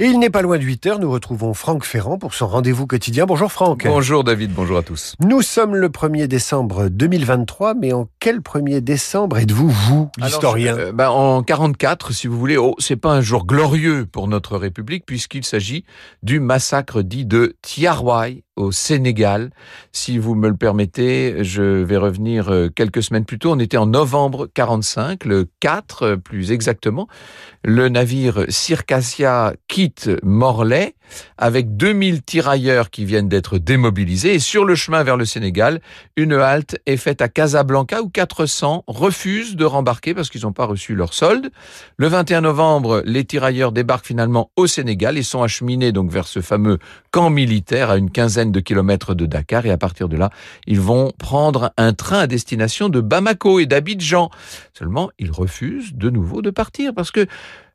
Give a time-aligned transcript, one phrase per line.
[0.00, 2.84] Et il n'est pas loin de 8 heures, nous retrouvons Franck Ferrand pour son rendez-vous
[2.84, 3.26] quotidien.
[3.26, 3.86] Bonjour Franck.
[3.86, 5.14] Bonjour David, bonjour à tous.
[5.20, 10.92] Nous sommes le 1er décembre 2023, mais en quel 1er décembre êtes-vous, vous, l'historien euh,
[10.92, 15.06] bah, En 44, si vous voulez, oh, c'est pas un jour glorieux pour notre République,
[15.06, 15.84] puisqu'il s'agit
[16.24, 19.50] du massacre dit de Tiarouai au Sénégal.
[19.92, 23.52] Si vous me le permettez, je vais revenir euh, quelques semaines plus tôt.
[23.52, 27.08] On était en novembre 45, le 4 euh, plus exactement.
[27.64, 30.94] Le navire Circassia quitte Morlaix
[31.36, 34.32] avec 2000 tirailleurs qui viennent d'être démobilisés.
[34.32, 35.82] Et sur le chemin vers le Sénégal,
[36.16, 40.64] une halte est faite à Casablanca où 400 refusent de rembarquer parce qu'ils n'ont pas
[40.64, 41.50] reçu leur solde.
[41.98, 46.40] Le 21 novembre, les tirailleurs débarquent finalement au Sénégal et sont acheminés donc vers ce
[46.40, 46.78] fameux
[47.10, 49.66] camp militaire à une quinzaine de kilomètres de Dakar.
[49.66, 50.30] Et à partir de là,
[50.66, 54.30] ils vont prendre un train à destination de Bamako et d'Abidjan.
[54.72, 57.26] Seulement, ils refusent de nouveau de partir parce que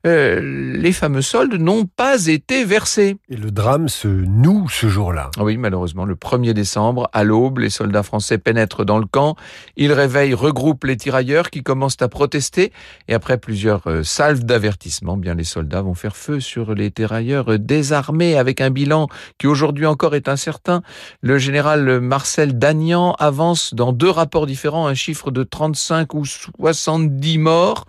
[0.08, 0.40] euh,
[0.78, 3.18] les fameux soldes n'ont pas été versés.
[3.30, 5.30] Et le drame se noue ce jour-là.
[5.40, 9.36] Oui, malheureusement, le 1er décembre, à l'aube, les soldats français pénètrent dans le camp.
[9.76, 12.72] Ils réveillent, regroupent les tirailleurs qui commencent à protester.
[13.10, 17.60] Et après plusieurs euh, salves d'avertissement, bien les soldats vont faire feu sur les tirailleurs
[17.60, 20.82] désarmés avec un bilan qui aujourd'hui encore est incertain.
[21.22, 27.38] Le général Marcel Dagnan avance dans deux rapports différents un chiffre de 35 ou 70
[27.38, 27.86] morts.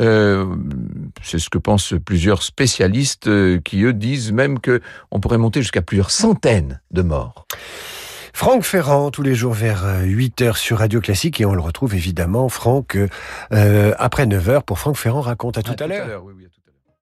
[0.00, 0.46] Euh,
[1.24, 4.80] c'est ce que pensent plusieurs spécialistes euh, qui, eux, disent même que
[5.10, 7.46] on pourrait monter jusqu'à plusieurs centaines de morts.
[8.32, 11.60] Franck Ferrand, tous les jours vers 8 euh, heures sur Radio Classique, et on le
[11.60, 12.98] retrouve évidemment, Franck,
[13.52, 15.56] euh, après 9 heures pour Franck Ferrand raconte.
[15.56, 16.24] À tout à, l'heure.